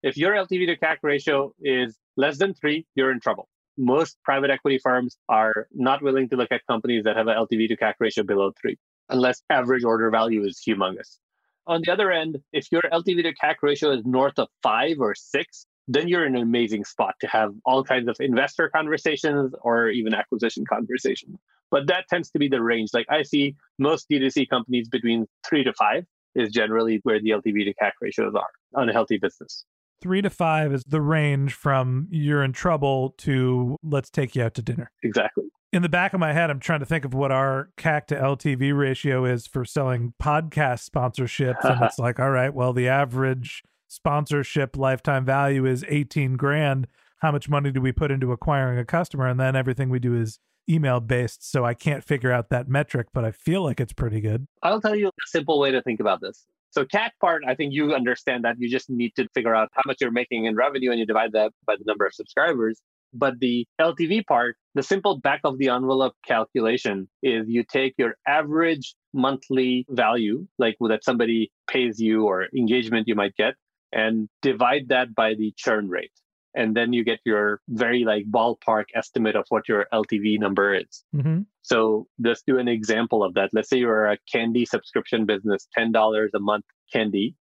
If 0.00 0.16
your 0.16 0.32
LTV 0.34 0.66
to 0.66 0.76
CAC 0.76 0.98
ratio 1.02 1.52
is 1.60 1.98
less 2.16 2.38
than 2.38 2.54
three, 2.54 2.86
you're 2.94 3.10
in 3.10 3.18
trouble. 3.18 3.48
Most 3.76 4.16
private 4.22 4.48
equity 4.48 4.78
firms 4.78 5.18
are 5.28 5.66
not 5.72 6.02
willing 6.02 6.28
to 6.28 6.36
look 6.36 6.52
at 6.52 6.64
companies 6.68 7.02
that 7.02 7.16
have 7.16 7.26
an 7.26 7.36
LTV 7.36 7.68
to 7.68 7.76
CAC 7.76 7.94
ratio 7.98 8.22
below 8.22 8.52
three, 8.60 8.78
unless 9.08 9.42
average 9.50 9.82
order 9.82 10.08
value 10.10 10.44
is 10.44 10.62
humongous. 10.64 11.18
On 11.66 11.82
the 11.84 11.92
other 11.92 12.12
end, 12.12 12.38
if 12.52 12.70
your 12.70 12.82
LTV 12.82 13.24
to 13.24 13.34
CAC 13.34 13.56
ratio 13.60 13.90
is 13.90 14.04
north 14.04 14.38
of 14.38 14.48
five 14.62 15.00
or 15.00 15.16
six, 15.16 15.66
then 15.88 16.06
you're 16.06 16.24
in 16.24 16.36
an 16.36 16.42
amazing 16.42 16.84
spot 16.84 17.14
to 17.20 17.26
have 17.26 17.52
all 17.64 17.82
kinds 17.82 18.08
of 18.08 18.16
investor 18.20 18.68
conversations 18.68 19.52
or 19.62 19.88
even 19.88 20.14
acquisition 20.14 20.64
conversations. 20.64 21.38
But 21.72 21.88
that 21.88 22.04
tends 22.08 22.30
to 22.30 22.38
be 22.38 22.48
the 22.48 22.62
range. 22.62 22.90
Like 22.94 23.06
I 23.10 23.22
see 23.22 23.56
most 23.80 24.08
D2C 24.08 24.48
companies 24.48 24.88
between 24.88 25.26
three 25.44 25.64
to 25.64 25.72
five 25.72 26.06
is 26.36 26.50
generally 26.50 27.00
where 27.02 27.20
the 27.20 27.30
LTV 27.30 27.64
to 27.64 27.74
CAC 27.74 27.92
ratios 28.00 28.34
are 28.36 28.80
on 28.80 28.88
a 28.88 28.92
healthy 28.92 29.18
business. 29.18 29.64
Three 30.00 30.22
to 30.22 30.30
five 30.30 30.72
is 30.72 30.84
the 30.84 31.00
range 31.00 31.54
from 31.54 32.06
you're 32.10 32.42
in 32.42 32.52
trouble 32.52 33.14
to 33.18 33.76
let's 33.82 34.10
take 34.10 34.36
you 34.36 34.44
out 34.44 34.54
to 34.54 34.62
dinner. 34.62 34.90
Exactly. 35.02 35.44
In 35.72 35.82
the 35.82 35.88
back 35.88 36.14
of 36.14 36.20
my 36.20 36.32
head, 36.32 36.50
I'm 36.50 36.60
trying 36.60 36.80
to 36.80 36.86
think 36.86 37.04
of 37.04 37.12
what 37.12 37.30
our 37.30 37.70
CAC 37.76 38.06
to 38.06 38.14
LTV 38.16 38.76
ratio 38.76 39.24
is 39.24 39.46
for 39.46 39.64
selling 39.64 40.14
podcast 40.22 40.88
sponsorships. 40.88 41.62
and 41.62 41.82
it's 41.82 41.98
like, 41.98 42.18
all 42.18 42.30
right, 42.30 42.54
well, 42.54 42.72
the 42.72 42.88
average 42.88 43.62
sponsorship 43.86 44.76
lifetime 44.76 45.24
value 45.24 45.66
is 45.66 45.84
18 45.88 46.36
grand. 46.36 46.86
How 47.18 47.32
much 47.32 47.48
money 47.48 47.70
do 47.70 47.80
we 47.80 47.92
put 47.92 48.10
into 48.10 48.32
acquiring 48.32 48.78
a 48.78 48.84
customer? 48.84 49.26
And 49.26 49.38
then 49.38 49.56
everything 49.56 49.90
we 49.90 49.98
do 49.98 50.14
is 50.14 50.38
email 50.68 51.00
based. 51.00 51.50
So 51.50 51.64
I 51.64 51.74
can't 51.74 52.04
figure 52.04 52.30
out 52.30 52.50
that 52.50 52.68
metric, 52.68 53.08
but 53.12 53.24
I 53.24 53.32
feel 53.32 53.62
like 53.62 53.80
it's 53.80 53.92
pretty 53.92 54.20
good. 54.20 54.46
I'll 54.62 54.80
tell 54.80 54.94
you 54.94 55.08
a 55.08 55.12
simple 55.26 55.58
way 55.58 55.70
to 55.72 55.82
think 55.82 56.00
about 56.00 56.20
this. 56.20 56.46
So 56.70 56.84
CAC 56.84 57.10
part, 57.20 57.42
I 57.46 57.54
think 57.54 57.72
you 57.72 57.94
understand 57.94 58.44
that 58.44 58.56
you 58.58 58.68
just 58.70 58.90
need 58.90 59.12
to 59.16 59.26
figure 59.34 59.54
out 59.54 59.68
how 59.72 59.82
much 59.86 59.98
you're 60.00 60.10
making 60.10 60.44
in 60.44 60.54
revenue 60.54 60.90
and 60.90 61.00
you 61.00 61.06
divide 61.06 61.32
that 61.32 61.52
by 61.66 61.76
the 61.76 61.84
number 61.86 62.04
of 62.04 62.14
subscribers. 62.14 62.80
But 63.14 63.40
the 63.40 63.66
LTV 63.80 64.26
part, 64.26 64.56
the 64.74 64.82
simple 64.82 65.18
back 65.18 65.40
of 65.44 65.56
the 65.58 65.70
envelope 65.70 66.14
calculation 66.26 67.08
is 67.22 67.46
you 67.48 67.64
take 67.64 67.94
your 67.96 68.16
average 68.26 68.94
monthly 69.14 69.86
value, 69.88 70.46
like 70.58 70.76
that 70.80 71.04
somebody 71.04 71.50
pays 71.66 71.98
you 71.98 72.26
or 72.26 72.48
engagement 72.54 73.08
you 73.08 73.14
might 73.14 73.34
get, 73.36 73.54
and 73.92 74.28
divide 74.42 74.88
that 74.88 75.14
by 75.14 75.34
the 75.34 75.54
churn 75.56 75.88
rate. 75.88 76.12
And 76.58 76.74
then 76.74 76.92
you 76.92 77.04
get 77.04 77.20
your 77.24 77.60
very 77.68 78.02
like 78.04 78.24
ballpark 78.28 78.86
estimate 78.92 79.36
of 79.36 79.44
what 79.48 79.68
your 79.68 79.86
LTV 79.92 80.40
number 80.40 80.74
is. 80.74 81.04
Mm-hmm. 81.14 81.42
So 81.62 82.08
let's 82.18 82.42
do 82.42 82.58
an 82.58 82.66
example 82.66 83.22
of 83.22 83.34
that. 83.34 83.50
Let's 83.52 83.68
say 83.68 83.78
you're 83.78 84.06
a 84.06 84.18
candy 84.32 84.66
subscription 84.66 85.24
business, 85.24 85.68
$10 85.78 86.28
a 86.34 86.40
month 86.40 86.64
candy, 86.92 87.36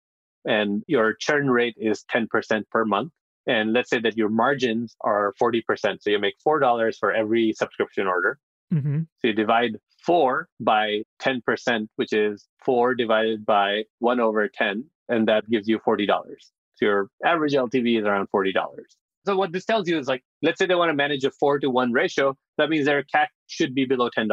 and 0.46 0.84
your 0.86 1.16
churn 1.16 1.50
rate 1.50 1.74
is 1.78 2.06
10% 2.14 2.70
per 2.70 2.86
month. 2.86 3.12
And 3.48 3.74
let's 3.74 3.90
say 3.90 4.00
that 4.02 4.18
your 4.18 4.30
margins 4.30 4.96
are 5.02 5.34
40%. 5.42 5.64
So 6.02 6.12
you 6.12 6.20
make 6.20 6.36
$4 6.48 7.00
for 7.00 7.12
every 7.12 7.54
subscription 7.54 8.06
order. 8.06 8.38
Mm-hmm. 8.72 9.00
So 9.18 9.28
you 9.30 9.34
divide 9.34 9.78
four 10.06 10.48
by 10.60 11.02
10%, 11.24 11.88
which 11.96 12.14
is 12.14 12.46
four 12.64 12.94
divided 12.94 13.48
by 13.48 13.86
one 13.98 14.20
over 14.20 14.48
10, 14.48 14.86
and 15.10 15.28
that 15.28 15.50
gives 15.50 15.68
you 15.68 15.80
$40. 15.80 16.08
So 16.76 16.86
your 16.86 17.10
average 17.26 17.54
LTV 17.54 18.00
is 18.00 18.06
around 18.06 18.28
$40. 18.32 18.54
So 19.28 19.36
what 19.36 19.52
this 19.52 19.66
tells 19.66 19.90
you 19.90 20.00
is 20.00 20.08
like, 20.08 20.24
let's 20.42 20.58
say 20.58 20.68
they 20.68 20.76
want 20.76 20.90
to 20.90 20.96
manage 20.96 21.26
a 21.26 21.32
four 21.32 21.60
to 21.60 21.70
one 21.70 21.92
ratio. 21.92 22.38
That 22.58 22.70
means 22.70 22.86
their 22.86 23.04
CAC 23.04 23.28
should 23.48 23.76
be 23.76 23.84
below 23.84 24.10
$10 24.18 24.30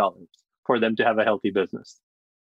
for 0.64 0.78
them 0.78 0.94
to 0.94 1.04
have 1.04 1.18
a 1.18 1.24
healthy 1.24 1.50
business. 1.50 1.98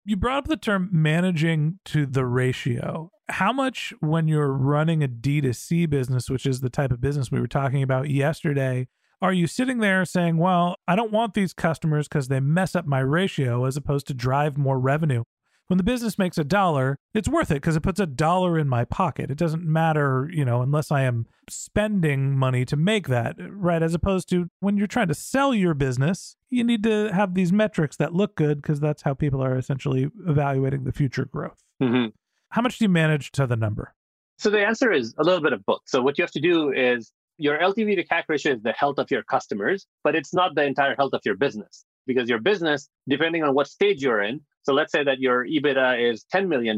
You 0.06 0.16
brought 0.16 0.38
up 0.38 0.48
the 0.48 0.56
term 0.56 0.88
managing 0.90 1.78
to 1.86 2.06
the 2.06 2.24
ratio. 2.24 3.10
How 3.28 3.52
much, 3.52 3.92
when 4.00 4.28
you're 4.28 4.50
running 4.50 5.04
a 5.04 5.08
D2C 5.08 5.90
business, 5.90 6.30
which 6.30 6.46
is 6.46 6.62
the 6.62 6.70
type 6.70 6.90
of 6.90 7.02
business 7.02 7.30
we 7.30 7.38
were 7.38 7.46
talking 7.46 7.82
about 7.82 8.08
yesterday, 8.08 8.88
are 9.20 9.34
you 9.34 9.46
sitting 9.46 9.80
there 9.80 10.06
saying, 10.06 10.38
well, 10.38 10.76
I 10.88 10.96
don't 10.96 11.12
want 11.12 11.34
these 11.34 11.52
customers 11.52 12.08
because 12.08 12.28
they 12.28 12.40
mess 12.40 12.74
up 12.74 12.86
my 12.86 13.00
ratio 13.00 13.66
as 13.66 13.76
opposed 13.76 14.06
to 14.06 14.14
drive 14.14 14.56
more 14.56 14.78
revenue? 14.78 15.24
When 15.68 15.76
the 15.76 15.84
business 15.84 16.18
makes 16.18 16.38
a 16.38 16.44
dollar, 16.44 16.98
it's 17.12 17.28
worth 17.28 17.50
it 17.50 17.56
because 17.56 17.76
it 17.76 17.82
puts 17.82 18.00
a 18.00 18.06
dollar 18.06 18.58
in 18.58 18.68
my 18.68 18.86
pocket. 18.86 19.30
It 19.30 19.36
doesn't 19.36 19.62
matter, 19.62 20.28
you 20.32 20.42
know, 20.42 20.62
unless 20.62 20.90
I 20.90 21.02
am 21.02 21.26
spending 21.50 22.34
money 22.36 22.64
to 22.64 22.74
make 22.74 23.08
that, 23.08 23.36
right? 23.38 23.82
As 23.82 23.92
opposed 23.92 24.30
to 24.30 24.48
when 24.60 24.78
you're 24.78 24.86
trying 24.86 25.08
to 25.08 25.14
sell 25.14 25.54
your 25.54 25.74
business, 25.74 26.36
you 26.48 26.64
need 26.64 26.82
to 26.84 27.12
have 27.12 27.34
these 27.34 27.52
metrics 27.52 27.96
that 27.96 28.14
look 28.14 28.34
good 28.34 28.62
because 28.62 28.80
that's 28.80 29.02
how 29.02 29.12
people 29.12 29.42
are 29.44 29.58
essentially 29.58 30.08
evaluating 30.26 30.84
the 30.84 30.92
future 30.92 31.26
growth. 31.26 31.62
Mm-hmm. 31.82 32.08
How 32.48 32.62
much 32.62 32.78
do 32.78 32.86
you 32.86 32.88
manage 32.88 33.30
to 33.32 33.46
the 33.46 33.56
number? 33.56 33.94
So 34.38 34.48
the 34.48 34.64
answer 34.64 34.90
is 34.90 35.14
a 35.18 35.22
little 35.22 35.42
bit 35.42 35.52
of 35.52 35.66
both. 35.66 35.82
So 35.84 36.00
what 36.00 36.16
you 36.16 36.22
have 36.22 36.32
to 36.32 36.40
do 36.40 36.72
is 36.72 37.12
your 37.36 37.58
LTV 37.58 37.96
to 37.96 38.06
CAC 38.06 38.22
ratio 38.28 38.54
is 38.54 38.62
the 38.62 38.72
health 38.72 38.98
of 38.98 39.10
your 39.10 39.22
customers, 39.22 39.86
but 40.02 40.16
it's 40.16 40.32
not 40.32 40.54
the 40.54 40.64
entire 40.64 40.94
health 40.96 41.12
of 41.12 41.20
your 41.26 41.36
business 41.36 41.84
because 42.08 42.28
your 42.28 42.40
business, 42.40 42.88
depending 43.08 43.44
on 43.44 43.54
what 43.54 43.68
stage 43.68 44.02
you're 44.02 44.22
in, 44.22 44.40
so 44.62 44.72
let's 44.72 44.90
say 44.90 45.04
that 45.04 45.20
your 45.20 45.46
EBITDA 45.46 46.10
is 46.10 46.26
$10 46.34 46.48
million, 46.48 46.76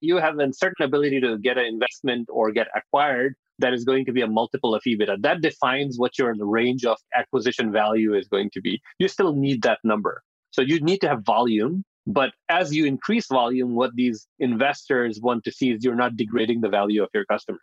you 0.00 0.16
have 0.18 0.38
a 0.38 0.52
certain 0.52 0.84
ability 0.84 1.20
to 1.22 1.38
get 1.38 1.56
an 1.56 1.64
investment 1.64 2.28
or 2.30 2.52
get 2.52 2.68
acquired 2.76 3.34
that 3.58 3.72
is 3.72 3.84
going 3.84 4.04
to 4.04 4.12
be 4.12 4.20
a 4.20 4.26
multiple 4.26 4.74
of 4.74 4.82
EBITDA. 4.86 5.22
That 5.22 5.40
defines 5.40 5.98
what 5.98 6.18
your 6.18 6.34
range 6.38 6.84
of 6.84 6.96
acquisition 7.14 7.72
value 7.72 8.14
is 8.14 8.28
going 8.28 8.50
to 8.50 8.60
be. 8.60 8.80
You 8.98 9.08
still 9.08 9.34
need 9.34 9.62
that 9.62 9.78
number. 9.82 10.22
So 10.50 10.62
you 10.62 10.80
need 10.80 11.00
to 11.00 11.08
have 11.08 11.24
volume. 11.24 11.84
But 12.06 12.30
as 12.48 12.74
you 12.74 12.86
increase 12.86 13.26
volume, 13.26 13.74
what 13.74 13.94
these 13.94 14.26
investors 14.38 15.20
want 15.20 15.44
to 15.44 15.52
see 15.52 15.72
is 15.72 15.84
you're 15.84 15.94
not 15.94 16.16
degrading 16.16 16.60
the 16.62 16.68
value 16.68 17.02
of 17.02 17.10
your 17.12 17.26
customer. 17.26 17.58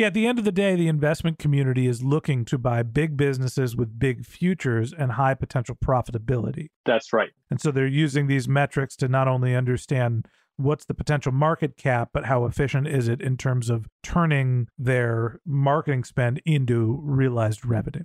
Yeah, 0.00 0.06
at 0.06 0.14
the 0.14 0.26
end 0.26 0.38
of 0.38 0.46
the 0.46 0.50
day, 0.50 0.76
the 0.76 0.88
investment 0.88 1.38
community 1.38 1.86
is 1.86 2.02
looking 2.02 2.46
to 2.46 2.56
buy 2.56 2.82
big 2.82 3.18
businesses 3.18 3.76
with 3.76 3.98
big 3.98 4.24
futures 4.24 4.94
and 4.94 5.12
high 5.12 5.34
potential 5.34 5.76
profitability. 5.76 6.68
That's 6.86 7.12
right. 7.12 7.28
And 7.50 7.60
so 7.60 7.70
they're 7.70 7.86
using 7.86 8.26
these 8.26 8.48
metrics 8.48 8.96
to 8.96 9.08
not 9.08 9.28
only 9.28 9.54
understand 9.54 10.26
what's 10.56 10.86
the 10.86 10.94
potential 10.94 11.32
market 11.32 11.76
cap, 11.76 12.08
but 12.14 12.24
how 12.24 12.46
efficient 12.46 12.88
is 12.88 13.08
it 13.08 13.20
in 13.20 13.36
terms 13.36 13.68
of 13.68 13.88
turning 14.02 14.68
their 14.78 15.38
marketing 15.44 16.04
spend 16.04 16.40
into 16.46 16.98
realized 17.02 17.66
revenue. 17.66 18.04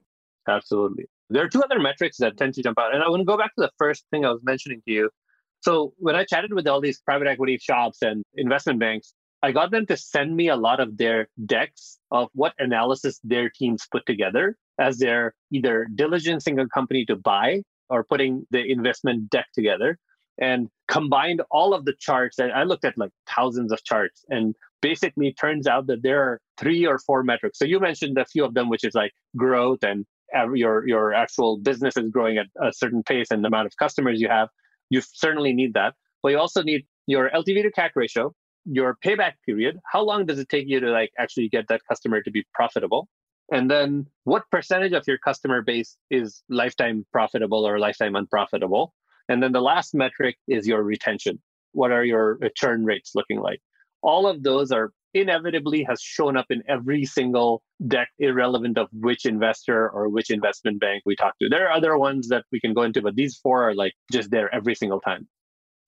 Absolutely. 0.49 1.05
There 1.29 1.45
are 1.45 1.49
two 1.49 1.63
other 1.63 1.79
metrics 1.79 2.17
that 2.17 2.35
tend 2.35 2.55
to 2.55 2.61
jump 2.61 2.77
out. 2.77 2.93
And 2.93 3.03
I 3.03 3.07
want 3.07 3.21
to 3.21 3.25
go 3.25 3.37
back 3.37 3.55
to 3.55 3.61
the 3.61 3.71
first 3.77 4.03
thing 4.11 4.25
I 4.25 4.31
was 4.31 4.41
mentioning 4.43 4.81
to 4.85 4.93
you. 4.93 5.09
So 5.61 5.93
when 5.97 6.17
I 6.17 6.25
chatted 6.25 6.53
with 6.53 6.67
all 6.67 6.81
these 6.81 6.99
private 6.99 7.29
equity 7.29 7.57
shops 7.57 8.01
and 8.01 8.21
investment 8.35 8.81
banks, 8.81 9.13
I 9.45 9.51
got 9.51 9.69
them 9.69 9.85
to 9.85 9.95
send 9.95 10.35
me 10.35 10.49
a 10.49 10.55
lot 10.55 10.79
of 10.79 10.97
their 10.97 11.27
decks 11.45 11.99
of 12.09 12.29
what 12.33 12.53
analysis 12.57 13.19
their 13.23 13.47
teams 13.47 13.85
put 13.91 14.03
together 14.07 14.57
as 14.79 14.97
they're 14.97 15.35
either 15.51 15.85
diligencing 15.93 16.59
a 16.59 16.67
company 16.67 17.05
to 17.05 17.15
buy 17.15 17.61
or 17.87 18.03
putting 18.03 18.47
the 18.49 18.63
investment 18.65 19.29
deck 19.29 19.45
together 19.53 19.99
and 20.41 20.67
combined 20.87 21.43
all 21.51 21.75
of 21.75 21.85
the 21.85 21.93
charts. 21.99 22.39
And 22.39 22.51
i 22.53 22.63
looked 22.63 22.85
at 22.85 22.97
like 22.97 23.11
thousands 23.29 23.71
of 23.71 23.83
charts 23.83 24.25
and 24.29 24.55
basically 24.81 25.31
turns 25.33 25.67
out 25.67 25.85
that 25.87 26.01
there 26.01 26.23
are 26.23 26.41
three 26.57 26.87
or 26.87 26.97
four 26.97 27.21
metrics. 27.21 27.59
So 27.59 27.65
you 27.65 27.79
mentioned 27.79 28.17
a 28.17 28.25
few 28.25 28.43
of 28.45 28.55
them 28.55 28.67
which 28.67 28.83
is 28.83 28.95
like 28.95 29.11
growth 29.37 29.83
and 29.83 30.07
your 30.55 30.87
your 30.87 31.13
actual 31.13 31.59
business 31.59 31.95
is 31.97 32.09
growing 32.09 32.39
at 32.39 32.47
a 32.59 32.73
certain 32.73 33.03
pace 33.03 33.27
and 33.29 33.43
the 33.43 33.49
amount 33.49 33.67
of 33.67 33.77
customers 33.77 34.19
you 34.19 34.27
have. 34.27 34.49
You 34.89 35.01
certainly 35.01 35.53
need 35.53 35.75
that. 35.75 35.93
But 36.23 36.29
you 36.29 36.39
also 36.39 36.63
need 36.63 36.87
your 37.05 37.29
ltv 37.29 37.61
to 37.61 37.71
cac 37.71 37.91
ratio 37.95 38.33
your 38.65 38.97
payback 39.03 39.33
period 39.45 39.79
how 39.91 40.03
long 40.03 40.25
does 40.25 40.39
it 40.39 40.49
take 40.49 40.67
you 40.67 40.79
to 40.79 40.87
like 40.87 41.11
actually 41.19 41.47
get 41.49 41.67
that 41.69 41.81
customer 41.87 42.21
to 42.21 42.31
be 42.31 42.43
profitable? 42.53 43.07
And 43.51 43.69
then 43.69 44.07
what 44.23 44.43
percentage 44.49 44.93
of 44.93 45.03
your 45.07 45.19
customer 45.19 45.61
base 45.61 45.97
is 46.09 46.41
lifetime 46.49 47.05
profitable 47.11 47.65
or 47.67 47.77
lifetime 47.77 48.15
unprofitable? 48.15 48.93
And 49.29 49.41
then 49.41 49.51
the 49.51 49.61
last 49.61 49.93
metric 49.93 50.37
is 50.47 50.67
your 50.67 50.81
retention. 50.83 51.39
What 51.73 51.91
are 51.91 52.03
your 52.03 52.39
uh, 52.43 52.49
churn 52.55 52.85
rates 52.85 53.11
looking 53.13 53.39
like? 53.39 53.59
All 54.01 54.27
of 54.27 54.41
those 54.41 54.71
are 54.71 54.91
inevitably 55.13 55.83
has 55.83 56.01
shown 56.01 56.35
up 56.35 56.47
in 56.49 56.61
every 56.67 57.05
single 57.05 57.61
deck 57.87 58.09
irrelevant 58.19 58.77
of 58.77 58.87
which 58.91 59.25
investor 59.25 59.89
or 59.89 60.09
which 60.09 60.29
investment 60.29 60.79
bank 60.79 61.03
we 61.05 61.15
talk 61.15 61.33
to. 61.41 61.47
There 61.47 61.67
are 61.67 61.71
other 61.71 61.97
ones 61.97 62.27
that 62.29 62.45
we 62.51 62.59
can 62.59 62.73
go 62.73 62.81
into 62.81 63.01
but 63.01 63.15
these 63.15 63.37
four 63.37 63.69
are 63.69 63.75
like 63.75 63.93
just 64.11 64.31
there 64.31 64.53
every 64.53 64.75
single 64.75 64.99
time 64.99 65.27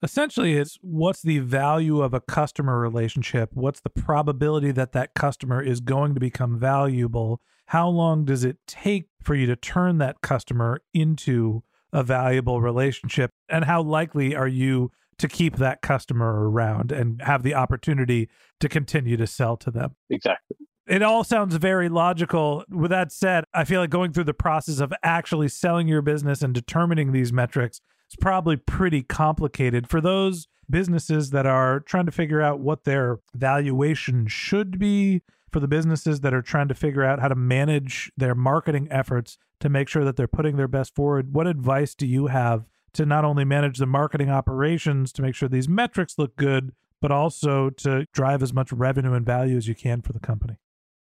Essentially, 0.04 0.54
it's 0.54 0.78
what's 0.82 1.22
the 1.22 1.40
value 1.40 2.02
of 2.02 2.14
a 2.14 2.22
customer 2.22 2.80
relationship? 2.80 3.50
What's 3.54 3.80
the 3.80 3.90
probability 3.90 4.72
that 4.72 4.92
that 4.92 5.16
customer 5.16 5.62
is 5.62 5.80
going 5.80 6.14
to 6.14 6.20
become 6.20 6.58
valuable? 6.58 7.42
How 7.68 7.90
long 7.90 8.24
does 8.24 8.44
it 8.44 8.58
take 8.68 9.08
for 9.24 9.34
you 9.36 9.48
to 9.48 9.56
turn 9.56 9.98
that 9.98 10.22
customer 10.22 10.82
into 10.94 11.64
a 11.92 12.04
valuable 12.04 12.62
relationship? 12.62 13.32
And 13.50 13.66
how 13.66 13.82
likely 13.82 14.36
are 14.36 14.48
you 14.48 14.92
to 15.18 15.28
keep 15.28 15.58
that 15.58 15.82
customer 15.82 16.50
around 16.50 16.92
and 16.92 17.22
have 17.22 17.44
the 17.44 17.56
opportunity 17.56 18.30
to 18.60 18.70
continue 18.70 19.18
to 19.18 19.28
sell 19.28 19.58
to 19.58 19.72
them. 19.72 19.96
Exactly. 20.10 20.58
It 20.88 21.02
all 21.02 21.24
sounds 21.24 21.56
very 21.56 21.90
logical. 21.90 22.64
With 22.70 22.92
that 22.92 23.12
said, 23.12 23.44
I 23.54 23.66
feel 23.66 23.82
like 23.82 23.90
going 23.90 24.14
through 24.14 24.24
the 24.26 24.34
process 24.34 24.80
of 24.80 24.94
actually 25.04 25.50
selling 25.50 25.88
your 25.88 26.02
business 26.02 26.42
and 26.42 26.54
determining 26.54 27.12
these 27.12 27.34
metrics 27.34 27.82
is 28.10 28.16
probably 28.20 28.56
pretty 28.56 29.04
complicated 29.04 29.90
for 29.90 30.02
those 30.02 30.48
businesses 30.70 31.30
that 31.32 31.46
are 31.46 31.80
trying 31.80 32.06
to 32.06 32.12
figure 32.12 32.42
out 32.42 32.60
what 32.60 32.84
their 32.84 33.20
valuation 33.34 34.28
should 34.28 34.78
be, 34.80 35.22
for 35.52 35.62
the 35.62 35.68
businesses 35.68 36.20
that 36.22 36.34
are 36.34 36.42
trying 36.42 36.68
to 36.68 36.74
figure 36.74 37.04
out 37.04 37.20
how 37.20 37.28
to 37.28 37.36
manage 37.36 38.12
their 38.18 38.36
marketing 38.36 38.88
efforts 38.92 39.38
to 39.60 39.70
make 39.70 39.88
sure 39.88 40.04
that 40.04 40.18
they're 40.18 40.28
putting 40.28 40.58
their 40.58 40.68
best 40.68 40.94
forward. 40.94 41.34
What 41.34 41.48
advice 41.48 41.96
do 41.96 42.06
you 42.06 42.28
have 42.28 42.66
to 42.94 43.06
not 43.06 43.24
only 43.26 43.46
manage 43.46 43.78
the 43.78 43.86
marketing 43.86 44.30
operations 44.30 45.12
to 45.14 45.22
make 45.22 45.36
sure 45.36 45.48
these 45.48 45.70
metrics 45.70 46.18
look 46.18 46.36
good, 46.36 46.74
but 47.02 47.12
also 47.12 47.70
to 47.70 48.06
drive 48.12 48.44
as 48.44 48.54
much 48.54 48.74
revenue 48.74 49.14
and 49.14 49.26
value 49.26 49.56
as 49.56 49.68
you 49.68 49.76
can 49.76 50.02
for 50.02 50.14
the 50.14 50.20
company? 50.20 50.58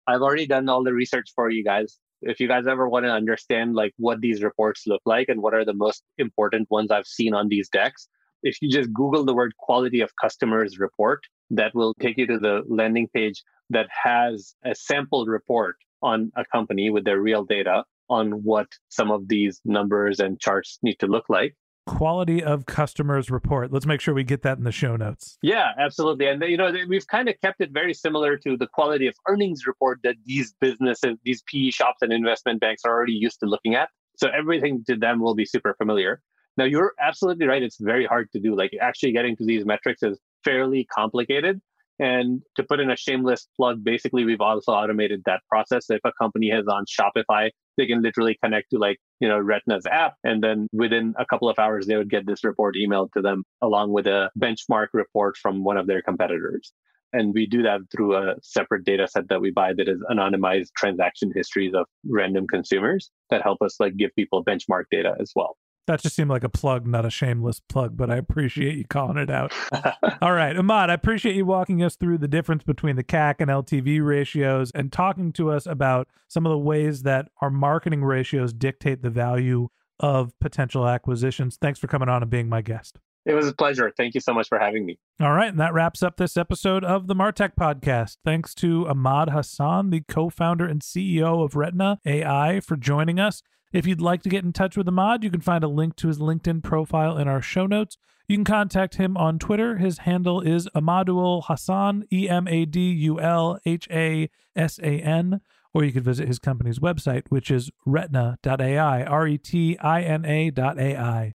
I've 0.07 0.21
already 0.21 0.47
done 0.47 0.67
all 0.67 0.83
the 0.83 0.93
research 0.93 1.31
for 1.35 1.49
you 1.49 1.63
guys. 1.63 1.99
If 2.25 2.39
you 2.39 2.47
guys 2.47 2.67
ever 2.67 2.87
want 2.87 3.05
to 3.05 3.11
understand 3.11 3.75
like 3.75 3.93
what 3.97 4.21
these 4.21 4.43
reports 4.43 4.83
look 4.87 5.01
like 5.05 5.29
and 5.29 5.41
what 5.41 5.53
are 5.53 5.65
the 5.65 5.73
most 5.73 6.03
important 6.17 6.69
ones 6.71 6.91
I've 6.91 7.07
seen 7.07 7.33
on 7.33 7.49
these 7.49 7.69
decks, 7.69 8.07
if 8.43 8.57
you 8.61 8.69
just 8.69 8.93
Google 8.93 9.25
the 9.25 9.33
word 9.33 9.55
quality 9.57 10.01
of 10.01 10.11
customers 10.21 10.79
report, 10.79 11.21
that 11.49 11.73
will 11.75 11.93
take 11.99 12.17
you 12.17 12.27
to 12.27 12.39
the 12.39 12.63
landing 12.67 13.07
page 13.13 13.43
that 13.69 13.87
has 14.03 14.55
a 14.65 14.75
sample 14.75 15.25
report 15.25 15.75
on 16.01 16.31
a 16.35 16.43
company 16.45 16.89
with 16.89 17.05
their 17.05 17.21
real 17.21 17.43
data 17.43 17.83
on 18.09 18.43
what 18.43 18.67
some 18.89 19.11
of 19.11 19.27
these 19.27 19.61
numbers 19.65 20.19
and 20.19 20.39
charts 20.39 20.77
need 20.83 20.99
to 20.99 21.07
look 21.07 21.25
like 21.29 21.55
quality 21.85 22.43
of 22.43 22.65
customers 22.65 23.29
report. 23.29 23.71
Let's 23.71 23.85
make 23.85 24.01
sure 24.01 24.13
we 24.13 24.23
get 24.23 24.41
that 24.43 24.57
in 24.57 24.63
the 24.63 24.71
show 24.71 24.95
notes. 24.95 25.37
Yeah, 25.41 25.71
absolutely. 25.77 26.27
And 26.27 26.41
you 26.43 26.57
know, 26.57 26.73
we've 26.87 27.07
kind 27.07 27.29
of 27.29 27.35
kept 27.41 27.61
it 27.61 27.71
very 27.71 27.93
similar 27.93 28.37
to 28.37 28.57
the 28.57 28.67
quality 28.67 29.07
of 29.07 29.15
earnings 29.27 29.65
report 29.67 29.99
that 30.03 30.15
these 30.25 30.53
businesses, 30.59 31.17
these 31.23 31.43
PE 31.51 31.71
shops 31.71 32.01
and 32.01 32.13
investment 32.13 32.61
banks 32.61 32.83
are 32.85 32.91
already 32.91 33.13
used 33.13 33.39
to 33.41 33.45
looking 33.45 33.75
at. 33.75 33.89
So 34.17 34.29
everything 34.29 34.83
to 34.87 34.95
them 34.95 35.19
will 35.19 35.35
be 35.35 35.45
super 35.45 35.73
familiar. 35.77 36.21
Now, 36.55 36.65
you're 36.65 36.93
absolutely 37.01 37.47
right. 37.47 37.63
It's 37.63 37.77
very 37.79 38.05
hard 38.05 38.31
to 38.33 38.39
do. 38.39 38.55
Like 38.55 38.71
actually 38.79 39.11
getting 39.11 39.35
to 39.37 39.45
these 39.45 39.65
metrics 39.65 40.03
is 40.03 40.19
fairly 40.43 40.85
complicated. 40.85 41.61
And 41.99 42.41
to 42.55 42.63
put 42.63 42.79
in 42.79 42.89
a 42.91 42.97
shameless 42.97 43.47
plug, 43.55 43.83
basically, 43.83 44.25
we've 44.25 44.41
also 44.41 44.71
automated 44.71 45.21
that 45.25 45.41
process. 45.49 45.89
If 45.89 46.01
a 46.03 46.11
company 46.19 46.49
has 46.49 46.65
on 46.67 46.85
Shopify, 46.85 47.49
they 47.77 47.87
can 47.87 48.01
literally 48.01 48.37
connect 48.43 48.69
to 48.71 48.77
like, 48.77 48.97
you 49.19 49.27
know, 49.27 49.37
retina's 49.37 49.85
app. 49.85 50.15
And 50.23 50.43
then 50.43 50.67
within 50.73 51.13
a 51.17 51.25
couple 51.25 51.49
of 51.49 51.59
hours, 51.59 51.87
they 51.87 51.95
would 51.95 52.09
get 52.09 52.25
this 52.25 52.43
report 52.43 52.75
emailed 52.75 53.11
to 53.13 53.21
them 53.21 53.43
along 53.61 53.91
with 53.91 54.07
a 54.07 54.29
benchmark 54.39 54.87
report 54.93 55.37
from 55.37 55.63
one 55.63 55.77
of 55.77 55.87
their 55.87 56.01
competitors. 56.01 56.71
And 57.13 57.33
we 57.33 57.45
do 57.45 57.61
that 57.61 57.81
through 57.91 58.15
a 58.15 58.35
separate 58.41 58.85
data 58.85 59.07
set 59.07 59.29
that 59.29 59.39
we 59.39 59.51
buy 59.51 59.73
that 59.73 59.87
is 59.87 60.01
anonymized 60.09 60.69
transaction 60.75 61.31
histories 61.35 61.73
of 61.75 61.85
random 62.09 62.47
consumers 62.47 63.11
that 63.29 63.43
help 63.43 63.61
us 63.61 63.79
like 63.79 63.95
give 63.95 64.09
people 64.15 64.43
benchmark 64.43 64.85
data 64.89 65.15
as 65.19 65.31
well. 65.35 65.55
That 65.85 66.01
just 66.01 66.15
seemed 66.15 66.29
like 66.29 66.43
a 66.43 66.49
plug, 66.49 66.87
not 66.87 67.05
a 67.05 67.09
shameless 67.09 67.59
plug, 67.59 67.97
but 67.97 68.09
I 68.09 68.15
appreciate 68.15 68.77
you 68.77 68.85
calling 68.85 69.17
it 69.17 69.29
out. 69.29 69.53
All 70.21 70.31
right, 70.31 70.55
Emad, 70.55 70.89
I 70.89 70.93
appreciate 70.93 71.35
you 71.35 71.45
walking 71.45 71.83
us 71.83 71.95
through 71.95 72.19
the 72.19 72.27
difference 72.27 72.63
between 72.63 72.95
the 72.95 73.03
CAC 73.03 73.35
and 73.39 73.49
LTV 73.51 74.03
ratios 74.03 74.71
and 74.71 74.91
talking 74.91 75.33
to 75.33 75.51
us 75.51 75.65
about 75.65 76.07
some 76.29 76.45
of 76.45 76.51
the 76.51 76.57
ways 76.57 77.03
that 77.03 77.27
our 77.41 77.49
marketing 77.49 78.03
ratios 78.03 78.53
dictate 78.53 79.01
the 79.01 79.09
value 79.09 79.67
of 79.99 80.37
potential 80.39 80.87
acquisitions. 80.87 81.57
Thanks 81.61 81.79
for 81.79 81.87
coming 81.87 82.09
on 82.09 82.21
and 82.21 82.31
being 82.31 82.47
my 82.47 82.61
guest. 82.61 82.99
It 83.25 83.33
was 83.33 83.47
a 83.47 83.53
pleasure. 83.53 83.91
Thank 83.95 84.15
you 84.15 84.19
so 84.19 84.33
much 84.33 84.49
for 84.49 84.59
having 84.59 84.85
me. 84.85 84.99
All 85.21 85.31
right. 85.31 85.47
And 85.47 85.59
that 85.59 85.73
wraps 85.73 86.03
up 86.03 86.17
this 86.17 86.35
episode 86.35 86.83
of 86.83 87.07
the 87.07 87.15
Martech 87.15 87.55
podcast. 87.57 88.17
Thanks 88.25 88.53
to 88.55 88.85
Emad 88.85 89.33
Hasan, 89.33 89.91
the 89.91 90.01
co 90.01 90.29
founder 90.29 90.65
and 90.65 90.81
CEO 90.81 91.43
of 91.43 91.55
Retina 91.55 91.99
AI, 92.05 92.59
for 92.59 92.75
joining 92.75 93.19
us. 93.19 93.41
If 93.73 93.87
you'd 93.87 94.01
like 94.01 94.21
to 94.21 94.29
get 94.29 94.45
in 94.45 94.53
touch 94.53 94.77
with 94.77 94.85
Emad, 94.85 95.23
you 95.23 95.31
can 95.31 95.41
find 95.41 95.63
a 95.63 95.67
link 95.67 95.95
to 95.97 96.07
his 96.07 96.19
LinkedIn 96.19 96.63
profile 96.63 97.17
in 97.17 97.27
our 97.27 97.41
show 97.41 97.65
notes. 97.65 97.97
You 98.27 98.37
can 98.37 98.45
contact 98.45 98.95
him 98.95 99.17
on 99.17 99.39
Twitter. 99.39 99.77
His 99.77 99.99
handle 99.99 100.41
is 100.41 100.69
Emadul 100.75 101.45
Hasan, 101.47 102.05
E 102.13 102.29
M 102.29 102.47
A 102.47 102.65
D 102.65 102.91
U 102.91 103.19
L 103.19 103.59
H 103.65 103.87
A 103.91 104.29
S 104.55 104.79
A 104.79 104.99
N. 104.99 105.41
Or 105.73 105.83
you 105.83 105.91
could 105.91 106.03
visit 106.03 106.27
his 106.27 106.37
company's 106.37 106.77
website, 106.77 107.23
which 107.29 107.49
is 107.49 107.71
retina.ai, 107.83 109.03
R 109.03 109.27
E 109.27 109.37
T 109.39 109.77
I 109.79 110.01
N 110.03 110.23
A.ai. 110.23 111.33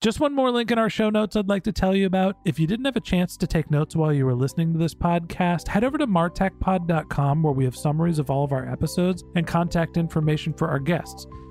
Just 0.00 0.20
one 0.20 0.34
more 0.34 0.52
link 0.52 0.70
in 0.70 0.78
our 0.78 0.90
show 0.90 1.10
notes 1.10 1.34
I'd 1.34 1.48
like 1.48 1.64
to 1.64 1.72
tell 1.72 1.96
you 1.96 2.06
about. 2.06 2.36
If 2.44 2.60
you 2.60 2.68
didn't 2.68 2.84
have 2.84 2.96
a 2.96 3.00
chance 3.00 3.36
to 3.38 3.46
take 3.46 3.70
notes 3.72 3.96
while 3.96 4.12
you 4.12 4.24
were 4.24 4.34
listening 4.34 4.72
to 4.72 4.78
this 4.78 4.94
podcast, 4.94 5.66
head 5.66 5.82
over 5.82 5.98
to 5.98 6.06
martechpod.com 6.06 7.42
where 7.42 7.52
we 7.52 7.64
have 7.64 7.74
summaries 7.74 8.20
of 8.20 8.30
all 8.30 8.44
of 8.44 8.52
our 8.52 8.70
episodes 8.70 9.24
and 9.34 9.46
contact 9.46 9.96
information 9.96 10.52
for 10.52 10.68
our 10.68 10.78
guests. 10.78 11.26